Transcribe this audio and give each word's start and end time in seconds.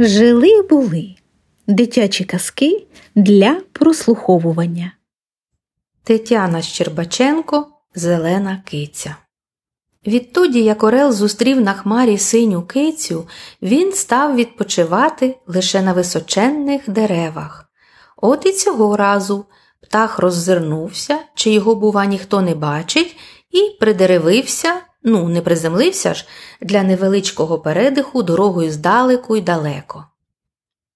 Жили 0.00 0.62
були 0.62 1.14
дитячі 1.66 2.24
казки 2.24 2.86
для 3.14 3.60
прослуховування. 3.72 4.92
Тетяна 6.04 6.62
Щербаченко 6.62 7.66
Зелена 7.94 8.62
киця. 8.66 9.16
Відтоді, 10.06 10.62
як 10.62 10.84
Орел 10.84 11.12
зустрів 11.12 11.60
на 11.60 11.72
хмарі 11.72 12.18
синю 12.18 12.62
кицю, 12.62 13.28
він 13.62 13.92
став 13.92 14.36
відпочивати 14.36 15.38
лише 15.46 15.82
на 15.82 15.92
височенних 15.92 16.90
деревах. 16.90 17.70
От 18.16 18.46
і 18.46 18.52
цього 18.52 18.96
разу 18.96 19.44
птах 19.82 20.18
роззирнувся, 20.18 21.18
чи 21.34 21.50
його, 21.50 21.74
бува, 21.74 22.04
ніхто 22.04 22.42
не 22.42 22.54
бачить, 22.54 23.16
і 23.50 23.76
придеревився, 23.80 24.74
ну, 25.08 25.28
не 25.28 25.42
приземлився 25.42 26.14
ж, 26.14 26.26
для 26.60 26.82
невеличкого 26.82 27.58
передиху 27.58 28.22
дорогою 28.22 28.70
здалеку 28.70 29.36
й 29.36 29.40
далеко. 29.40 30.04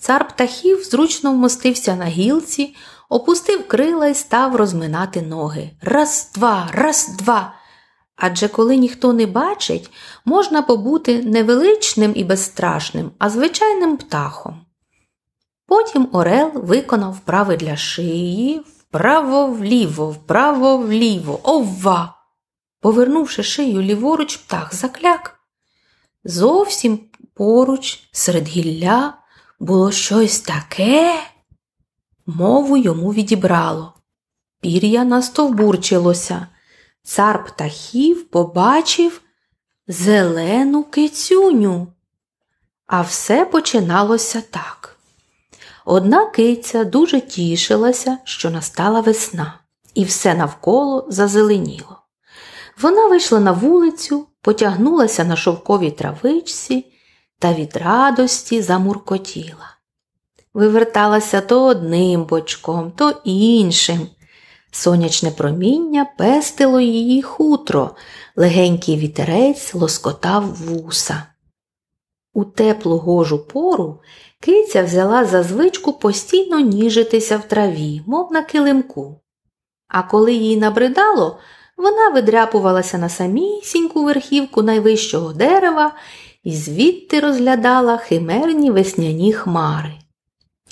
Цар 0.00 0.28
птахів 0.28 0.84
зручно 0.84 1.32
вмостився 1.32 1.94
на 1.94 2.04
гілці, 2.04 2.74
опустив 3.08 3.68
крила 3.68 4.06
і 4.06 4.14
став 4.14 4.56
розминати 4.56 5.22
ноги. 5.22 5.70
Раз, 5.82 6.30
два, 6.34 6.68
раз, 6.72 7.08
два. 7.18 7.54
Адже 8.16 8.48
коли 8.48 8.76
ніхто 8.76 9.12
не 9.12 9.26
бачить, 9.26 9.90
можна 10.24 10.62
побути 10.62 11.22
невеличним 11.22 12.12
і 12.16 12.24
безстрашним, 12.24 13.10
а 13.18 13.30
звичайним 13.30 13.96
птахом. 13.96 14.60
Потім 15.66 16.08
Орел 16.12 16.50
виконав 16.54 17.12
вправи 17.12 17.56
для 17.56 17.76
шиї, 17.76 18.60
вправо 18.78 19.46
вліво, 19.46 20.10
вправо 20.10 20.78
вліво, 20.78 21.40
ова. 21.42 22.17
Повернувши 22.80 23.42
шию 23.42 23.82
ліворуч, 23.82 24.36
птах 24.36 24.74
закляк. 24.74 25.40
Зовсім 26.24 27.00
поруч, 27.34 28.08
серед 28.12 28.48
гілля, 28.48 29.14
було 29.60 29.92
щось 29.92 30.40
таке. 30.40 31.22
Мову 32.26 32.76
йому 32.76 33.12
відібрало. 33.12 33.94
Пір'я 34.60 35.04
настовбурчилося. 35.04 36.46
Цар 37.02 37.44
птахів 37.44 38.30
побачив 38.30 39.20
зелену 39.88 40.84
кицюню. 40.84 41.86
А 42.86 43.00
все 43.00 43.44
починалося 43.44 44.42
так. 44.50 44.96
Одна 45.84 46.30
киця 46.30 46.84
дуже 46.84 47.20
тішилася, 47.20 48.18
що 48.24 48.50
настала 48.50 49.00
весна, 49.00 49.58
і 49.94 50.04
все 50.04 50.34
навколо 50.34 51.06
зазеленіло. 51.08 52.02
Вона 52.80 53.06
вийшла 53.06 53.40
на 53.40 53.52
вулицю, 53.52 54.26
потягнулася 54.42 55.24
на 55.24 55.36
шовковій 55.36 55.90
травичці 55.90 56.92
та 57.38 57.54
від 57.54 57.76
радості 57.76 58.62
замуркотіла. 58.62 59.76
Виверталася 60.54 61.40
то 61.40 61.64
одним 61.64 62.24
бочком, 62.24 62.92
то 62.96 63.14
іншим. 63.24 64.08
Сонячне 64.70 65.30
проміння 65.30 66.06
пестило 66.18 66.80
її 66.80 67.22
хутро, 67.22 67.90
легенький 68.36 68.96
вітерець 68.96 69.74
лоскотав 69.74 70.54
вуса. 70.54 71.22
У 72.34 72.44
теплу 72.44 72.98
гожу 72.98 73.38
пору 73.38 74.00
киця 74.40 74.82
взяла 74.82 75.24
за 75.24 75.42
звичку 75.42 75.92
постійно 75.92 76.60
ніжитися 76.60 77.36
в 77.36 77.48
траві, 77.48 78.02
мов 78.06 78.32
на 78.32 78.42
килимку. 78.42 79.20
А 79.88 80.02
коли 80.02 80.32
їй 80.34 80.56
набридало, 80.56 81.38
вона 81.78 82.08
видряпувалася 82.08 82.98
на 82.98 83.08
самісіньку 83.08 84.04
верхівку 84.04 84.62
найвищого 84.62 85.32
дерева 85.32 85.92
і 86.44 86.54
звідти 86.54 87.20
розглядала 87.20 87.96
химерні 87.96 88.70
весняні 88.70 89.32
хмари. 89.32 89.92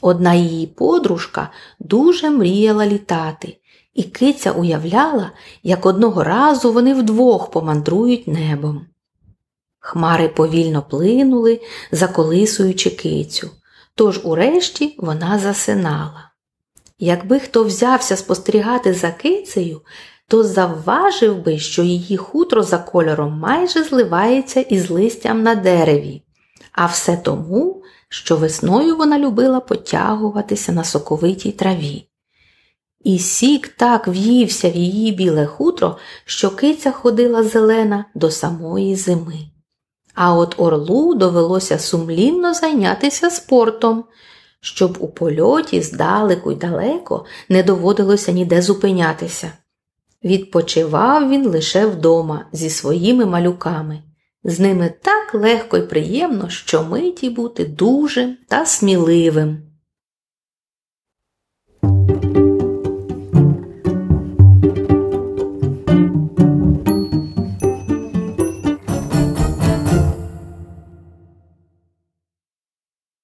Одна 0.00 0.34
її 0.34 0.66
подружка 0.66 1.50
дуже 1.78 2.30
мріяла 2.30 2.86
літати, 2.86 3.56
і 3.94 4.02
киця 4.02 4.52
уявляла, 4.52 5.30
як 5.62 5.86
одного 5.86 6.24
разу 6.24 6.72
вони 6.72 6.94
вдвох 6.94 7.50
помандрують 7.50 8.28
небом. 8.28 8.86
Хмари 9.78 10.28
повільно 10.28 10.82
плинули, 10.82 11.60
заколисуючи 11.92 12.90
кицю, 12.90 13.50
тож 13.94 14.20
урешті 14.24 14.94
вона 14.98 15.38
засинала. 15.38 16.30
Якби 16.98 17.38
хто 17.38 17.64
взявся 17.64 18.16
спостерігати 18.16 18.94
за 18.94 19.10
кицею, 19.10 19.80
то 20.28 20.44
завважив 20.44 21.44
би, 21.44 21.58
що 21.58 21.82
її 21.82 22.16
хутро 22.16 22.62
за 22.62 22.78
кольором 22.78 23.38
майже 23.38 23.84
зливається 23.84 24.60
із 24.60 24.90
листям 24.90 25.42
на 25.42 25.54
дереві, 25.54 26.22
а 26.72 26.86
все 26.86 27.16
тому, 27.16 27.82
що 28.08 28.36
весною 28.36 28.96
вона 28.96 29.18
любила 29.18 29.60
потягуватися 29.60 30.72
на 30.72 30.84
соковитій 30.84 31.52
траві. 31.52 32.08
І 33.04 33.18
сік 33.18 33.68
так 33.68 34.08
в'ївся 34.08 34.70
в 34.70 34.76
її 34.76 35.12
біле 35.12 35.46
хутро, 35.46 35.96
що 36.24 36.50
киця 36.50 36.92
ходила 36.92 37.42
зелена 37.42 38.04
до 38.14 38.30
самої 38.30 38.96
зими. 38.96 39.38
А 40.14 40.34
от 40.34 40.54
орлу 40.58 41.14
довелося 41.14 41.78
сумлінно 41.78 42.54
зайнятися 42.54 43.30
спортом, 43.30 44.04
щоб 44.60 44.96
у 45.00 45.08
польоті 45.08 45.82
здалеку 45.82 46.52
й 46.52 46.54
далеко 46.54 47.24
не 47.48 47.62
доводилося 47.62 48.32
ніде 48.32 48.62
зупинятися. 48.62 49.52
Відпочивав 50.24 51.30
він 51.30 51.46
лише 51.46 51.86
вдома 51.86 52.46
зі 52.52 52.70
своїми 52.70 53.26
малюками. 53.26 54.02
З 54.44 54.60
ними 54.60 54.94
так 55.02 55.34
легко 55.34 55.76
й 55.76 55.82
приємно, 55.82 56.48
що 56.48 56.84
миті 56.84 57.30
бути 57.30 57.64
дужим 57.64 58.36
та 58.48 58.66
сміливим. 58.66 59.73